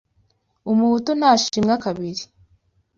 Umuhutu 0.71 1.11
ntashimwa 1.19 1.75
kabili 1.83 2.23